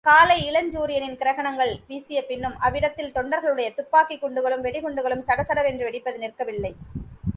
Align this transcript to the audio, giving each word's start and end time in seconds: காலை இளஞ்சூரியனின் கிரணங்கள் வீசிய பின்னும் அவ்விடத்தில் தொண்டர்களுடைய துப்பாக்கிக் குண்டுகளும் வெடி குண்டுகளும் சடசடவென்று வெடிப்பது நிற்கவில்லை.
காலை 0.05 0.37
இளஞ்சூரியனின் 0.49 1.17
கிரணங்கள் 1.17 1.73
வீசிய 1.87 2.19
பின்னும் 2.27 2.55
அவ்விடத்தில் 2.59 3.11
தொண்டர்களுடைய 3.11 3.73
துப்பாக்கிக் 3.73 4.21
குண்டுகளும் 4.23 4.61
வெடி 4.61 4.79
குண்டுகளும் 4.79 5.23
சடசடவென்று 5.27 5.83
வெடிப்பது 5.83 6.17
நிற்கவில்லை. 6.17 6.71